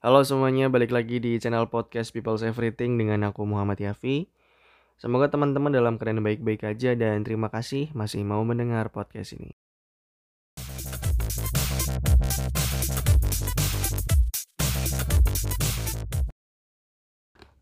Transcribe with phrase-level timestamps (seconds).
[0.00, 4.32] Halo semuanya, balik lagi di channel podcast People's Everything dengan aku Muhammad Yafi.
[4.96, 9.52] Semoga teman-teman dalam keadaan baik-baik aja dan terima kasih masih mau mendengar podcast ini.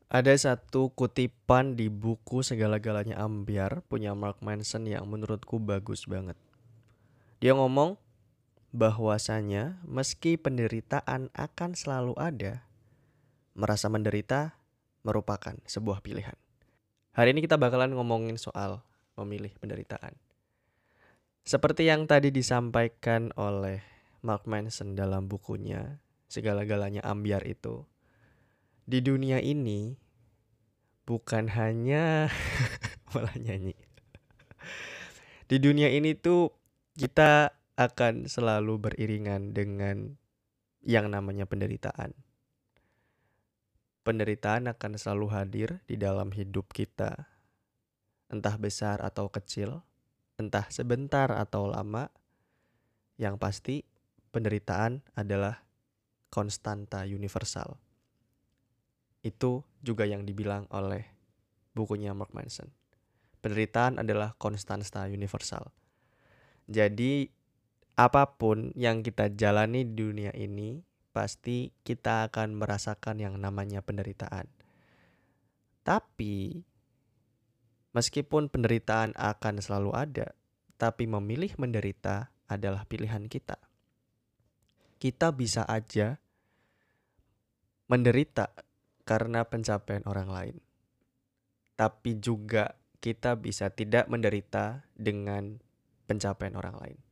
[0.06, 6.38] Ada satu kutipan di buku Segala-galanya Ambiar punya Mark Manson yang menurutku bagus banget.
[7.42, 7.98] Dia ngomong
[8.70, 12.68] bahwasanya meski penderitaan akan selalu ada,
[13.56, 14.56] merasa menderita
[15.02, 16.36] merupakan sebuah pilihan.
[17.16, 18.84] Hari ini kita bakalan ngomongin soal
[19.18, 20.14] memilih penderitaan.
[21.42, 23.80] Seperti yang tadi disampaikan oleh
[24.20, 25.98] Mark Manson dalam bukunya
[26.28, 27.88] Segala-galanya Ambiar itu,
[28.84, 29.96] di dunia ini
[31.08, 32.28] bukan hanya
[33.16, 33.72] malah nyanyi.
[35.48, 36.52] Di dunia ini tuh
[37.00, 40.18] kita akan selalu beriringan dengan
[40.82, 42.10] yang namanya penderitaan.
[44.02, 47.30] Penderitaan akan selalu hadir di dalam hidup kita.
[48.26, 49.78] Entah besar atau kecil,
[50.34, 52.10] entah sebentar atau lama.
[53.14, 53.76] Yang pasti
[54.34, 55.62] penderitaan adalah
[56.30, 57.78] konstanta universal
[59.22, 61.06] itu juga yang dibilang oleh
[61.74, 62.70] bukunya Mark Manson.
[63.38, 65.70] Penderitaan adalah konstanta universal.
[66.66, 67.30] Jadi
[67.98, 74.46] apa pun yang kita jalani di dunia ini pasti kita akan merasakan yang namanya penderitaan.
[75.82, 76.62] Tapi
[77.90, 80.30] meskipun penderitaan akan selalu ada,
[80.78, 83.58] tapi memilih menderita adalah pilihan kita.
[85.02, 86.22] Kita bisa aja
[87.90, 88.54] menderita
[89.02, 90.56] karena pencapaian orang lain.
[91.74, 95.58] Tapi juga kita bisa tidak menderita dengan
[96.06, 97.07] pencapaian orang lain.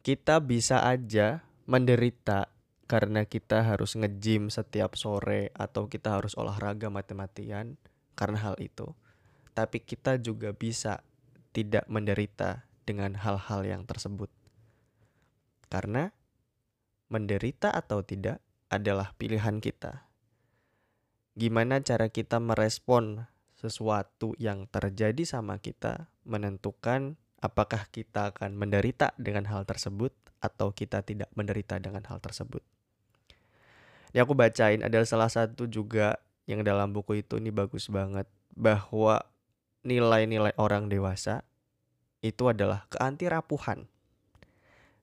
[0.00, 2.48] Kita bisa aja menderita
[2.88, 7.76] karena kita harus nge-gym setiap sore atau kita harus olahraga mati-matian
[8.16, 8.90] karena hal itu.
[9.52, 11.04] Tapi kita juga bisa
[11.52, 14.32] tidak menderita dengan hal-hal yang tersebut.
[15.70, 16.10] Karena
[17.12, 20.10] menderita atau tidak adalah pilihan kita
[21.40, 23.24] gimana cara kita merespon
[23.56, 31.04] sesuatu yang terjadi sama kita menentukan apakah kita akan menderita dengan hal tersebut atau kita
[31.04, 32.64] tidak menderita dengan hal tersebut.
[34.16, 39.24] Yang aku bacain adalah salah satu juga yang dalam buku itu ini bagus banget bahwa
[39.86, 41.46] nilai-nilai orang dewasa
[42.20, 43.88] itu adalah keantirapuhan.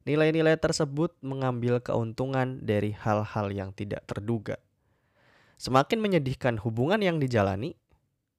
[0.08, 4.56] Nilai-nilai tersebut mengambil keuntungan dari hal-hal yang tidak terduga
[5.58, 7.74] Semakin menyedihkan hubungan yang dijalani,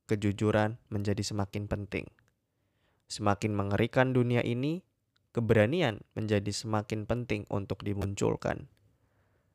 [0.07, 2.07] kejujuran menjadi semakin penting.
[3.09, 4.85] Semakin mengerikan dunia ini,
[5.33, 8.69] keberanian menjadi semakin penting untuk dimunculkan.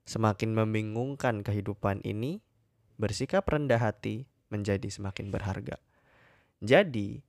[0.09, 2.41] Semakin membingungkan kehidupan ini,
[2.97, 5.78] bersikap rendah hati menjadi semakin berharga.
[6.59, 7.22] Jadi,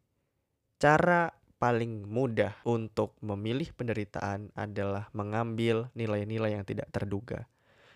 [0.81, 7.49] cara paling mudah untuk memilih penderitaan adalah mengambil nilai-nilai yang tidak terduga.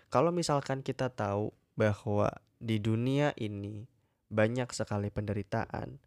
[0.09, 3.85] Kalau misalkan kita tahu bahwa di dunia ini
[4.29, 6.01] banyak sekali penderitaan.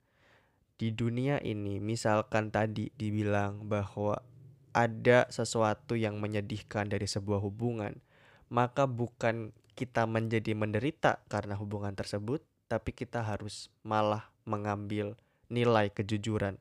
[0.77, 4.19] Di dunia ini, misalkan tadi dibilang bahwa
[4.73, 8.01] ada sesuatu yang menyedihkan dari sebuah hubungan,
[8.49, 15.17] maka bukan kita menjadi menderita karena hubungan tersebut, tapi kita harus malah mengambil
[15.53, 16.57] nilai kejujuran.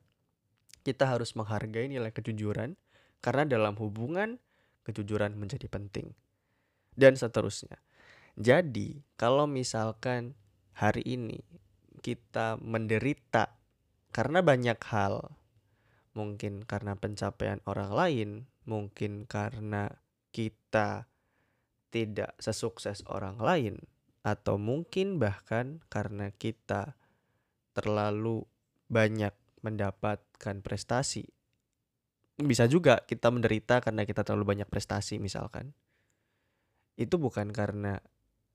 [0.84, 2.76] Kita harus menghargai nilai kejujuran,
[3.24, 4.42] karena dalam hubungan
[4.84, 6.12] kejujuran menjadi penting,
[6.98, 7.80] dan seterusnya.
[8.36, 10.34] Jadi, kalau misalkan
[10.74, 11.44] hari ini
[12.02, 13.61] kita menderita
[14.12, 15.32] karena banyak hal,
[16.12, 18.30] mungkin karena pencapaian orang lain,
[18.68, 19.88] mungkin karena
[20.36, 21.08] kita
[21.92, 23.76] tidak sesukses orang lain,
[24.24, 27.00] atau mungkin bahkan karena kita
[27.72, 28.44] terlalu
[28.92, 29.32] banyak
[29.64, 31.28] mendapatkan prestasi.
[32.36, 35.72] Bisa juga kita menderita karena kita terlalu banyak prestasi, misalkan.
[37.00, 38.04] Itu bukan karena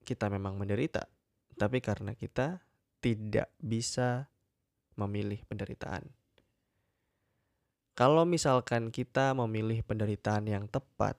[0.05, 1.09] kita memang menderita,
[1.57, 2.61] tapi karena kita
[3.01, 4.29] tidak bisa
[4.97, 6.09] memilih penderitaan.
[7.97, 11.17] Kalau misalkan kita memilih penderitaan yang tepat,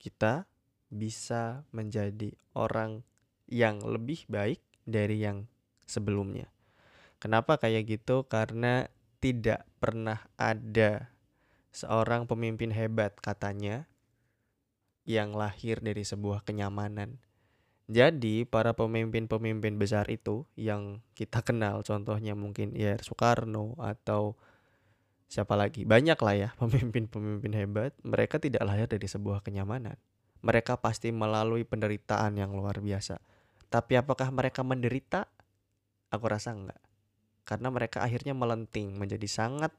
[0.00, 0.48] kita
[0.88, 3.04] bisa menjadi orang
[3.44, 5.44] yang lebih baik dari yang
[5.84, 6.48] sebelumnya.
[7.20, 8.24] Kenapa kayak gitu?
[8.24, 8.88] Karena
[9.20, 11.12] tidak pernah ada
[11.68, 13.84] seorang pemimpin hebat katanya
[15.04, 17.20] yang lahir dari sebuah kenyamanan.
[17.90, 24.38] Jadi para pemimpin-pemimpin besar itu yang kita kenal contohnya mungkin ya Soekarno atau
[25.26, 29.98] siapa lagi banyak lah ya pemimpin-pemimpin hebat mereka tidak lahir dari sebuah kenyamanan
[30.40, 33.20] mereka pasti melalui penderitaan yang luar biasa.
[33.68, 35.28] Tapi apakah mereka menderita?
[36.10, 36.80] Aku rasa enggak.
[37.44, 39.70] Karena mereka akhirnya melenting menjadi sangat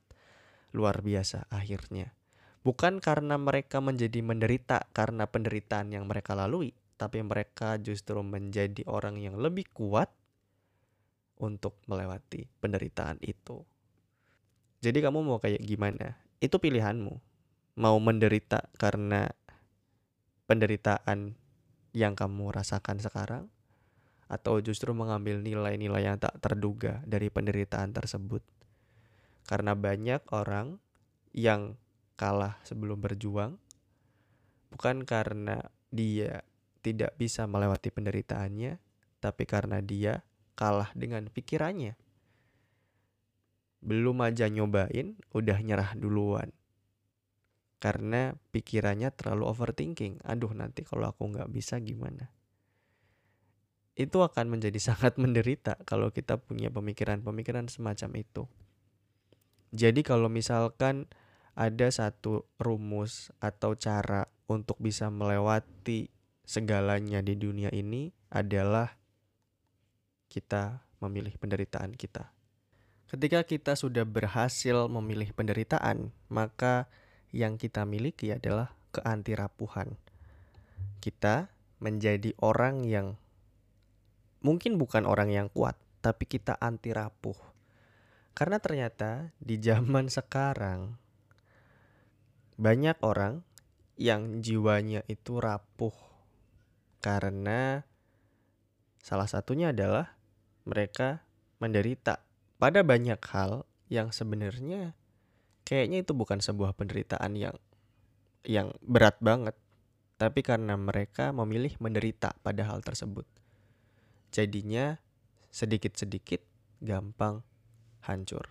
[0.72, 2.14] luar biasa akhirnya.
[2.62, 9.18] Bukan karena mereka menjadi menderita karena penderitaan yang mereka lalui, tapi mereka justru menjadi orang
[9.18, 10.14] yang lebih kuat
[11.42, 13.66] untuk melewati penderitaan itu.
[14.86, 16.22] Jadi kamu mau kayak gimana?
[16.38, 17.18] Itu pilihanmu.
[17.82, 19.34] Mau menderita karena
[20.46, 21.34] penderitaan
[21.98, 23.50] yang kamu rasakan sekarang
[24.30, 28.46] atau justru mengambil nilai-nilai yang tak terduga dari penderitaan tersebut.
[29.50, 30.78] Karena banyak orang
[31.34, 31.82] yang
[32.14, 33.58] kalah sebelum berjuang
[34.70, 36.46] bukan karena dia
[36.82, 38.82] tidak bisa melewati penderitaannya,
[39.22, 40.26] tapi karena dia
[40.58, 41.98] kalah dengan pikirannya.
[43.82, 46.54] Belum aja nyobain udah nyerah duluan.
[47.82, 50.22] Karena pikirannya terlalu overthinking.
[50.22, 52.30] Aduh nanti kalau aku nggak bisa gimana?
[53.98, 58.46] Itu akan menjadi sangat menderita kalau kita punya pemikiran-pemikiran semacam itu.
[59.74, 61.10] Jadi kalau misalkan
[61.58, 66.12] ada satu rumus atau cara untuk bisa melewati
[66.52, 68.92] segalanya di dunia ini adalah
[70.28, 72.36] kita memilih penderitaan kita
[73.12, 76.88] Ketika kita sudah berhasil memilih penderitaan, maka
[77.36, 80.00] yang kita miliki adalah keantirapuhan.
[81.04, 81.52] Kita
[81.84, 83.20] menjadi orang yang
[84.40, 87.36] mungkin bukan orang yang kuat, tapi kita anti rapuh.
[88.32, 90.96] Karena ternyata di zaman sekarang
[92.56, 93.44] banyak orang
[94.00, 96.11] yang jiwanya itu rapuh
[97.02, 97.82] karena
[99.02, 100.14] salah satunya adalah
[100.70, 101.26] mereka
[101.58, 102.22] menderita
[102.62, 104.94] pada banyak hal yang sebenarnya
[105.66, 107.58] kayaknya itu bukan sebuah penderitaan yang
[108.42, 109.54] yang berat banget,
[110.18, 113.26] tapi karena mereka memilih menderita pada hal tersebut.
[114.34, 114.98] Jadinya
[115.54, 116.42] sedikit-sedikit
[116.82, 117.46] gampang
[118.06, 118.50] hancur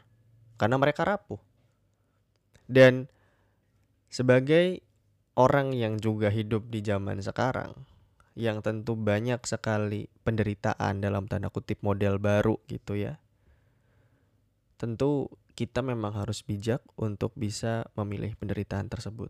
[0.60, 1.40] karena mereka rapuh.
[2.70, 3.10] Dan
[4.06, 4.78] sebagai
[5.34, 7.74] orang yang juga hidup di zaman sekarang
[8.38, 13.18] yang tentu banyak sekali penderitaan dalam tanda kutip model baru gitu ya
[14.80, 19.28] tentu kita memang harus bijak untuk bisa memilih penderitaan tersebut.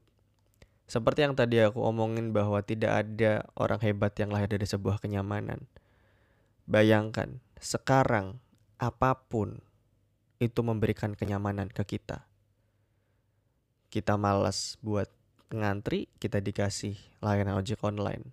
[0.87, 5.67] Seperti yang tadi aku omongin bahwa tidak ada orang hebat yang lahir dari sebuah kenyamanan.
[6.70, 8.38] Bayangkan, sekarang
[8.79, 9.58] apa pun
[10.38, 12.31] itu memberikan kenyamanan ke kita.
[13.91, 15.11] Kita malas buat
[15.50, 18.31] ngantri, kita dikasih layanan ojek online.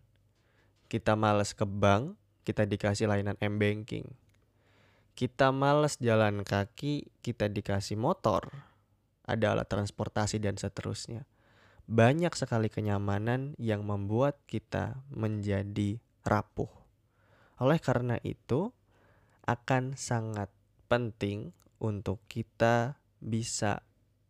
[0.87, 2.15] Kita malas ke bank,
[2.47, 4.07] kita dikasih layanan m-banking
[5.17, 8.53] kita males jalan kaki, kita dikasih motor,
[9.25, 11.25] ada alat transportasi dan seterusnya.
[11.89, 16.69] Banyak sekali kenyamanan yang membuat kita menjadi rapuh.
[17.57, 18.69] Oleh karena itu,
[19.49, 20.53] akan sangat
[20.85, 21.49] penting
[21.81, 23.81] untuk kita bisa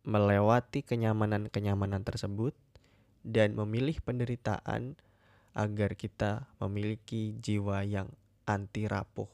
[0.08, 2.56] melewati kenyamanan-kenyamanan tersebut
[3.20, 4.96] dan memilih penderitaan
[5.56, 8.08] agar kita memiliki jiwa yang
[8.48, 9.28] anti rapuh.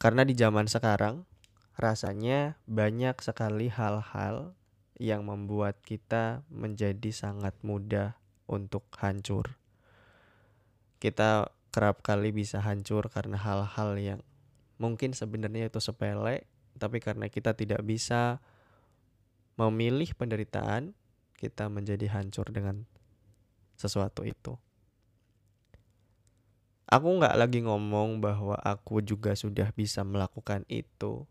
[0.00, 1.28] Karena di zaman sekarang
[1.76, 4.56] rasanya banyak sekali hal-hal
[5.00, 9.56] yang membuat kita menjadi sangat mudah untuk hancur.
[11.00, 14.20] Kita kerap kali bisa hancur karena hal-hal yang
[14.76, 16.44] mungkin sebenarnya itu sepele,
[16.76, 18.44] tapi karena kita tidak bisa
[19.56, 20.92] memilih penderitaan,
[21.36, 22.84] kita menjadi hancur dengan
[23.80, 24.60] sesuatu itu.
[26.90, 31.22] Aku nggak lagi ngomong bahwa aku juga sudah bisa melakukan itu.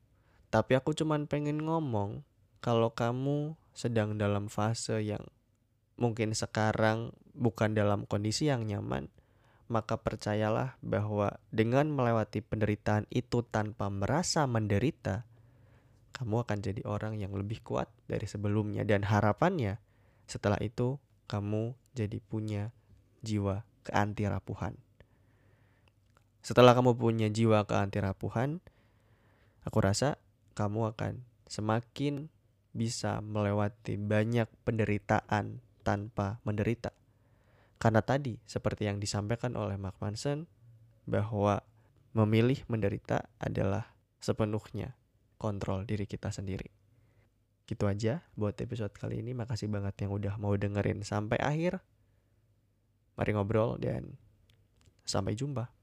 [0.48, 2.24] Tapi aku cuman pengen ngomong
[2.63, 5.20] kalau kamu sedang dalam fase yang
[6.00, 9.12] mungkin sekarang bukan dalam kondisi yang nyaman,
[9.68, 15.28] maka percayalah bahwa dengan melewati penderitaan itu tanpa merasa menderita,
[16.16, 19.84] kamu akan jadi orang yang lebih kuat dari sebelumnya dan harapannya
[20.24, 22.72] setelah itu kamu jadi punya
[23.28, 24.80] jiwa keantirapuhan.
[26.39, 28.63] Setelah kamu punya jiwa keantirapuhan,
[29.67, 30.15] aku rasa
[30.55, 32.31] kamu akan semakin
[32.72, 36.93] bisa melewati banyak penderitaan tanpa menderita.
[37.79, 40.46] Karena tadi, seperti yang disampaikan oleh Mark Manson,
[41.08, 41.63] bahwa
[42.12, 45.00] memilih menderita adalah sepenuhnya
[45.39, 46.67] kontrol diri kita sendiri.
[47.63, 49.31] Gitu aja buat episode kali ini.
[49.31, 51.79] Makasih banget yang udah mau dengerin sampai akhir.
[53.15, 54.19] Mari ngobrol dan
[55.08, 55.78] sampai jumpa.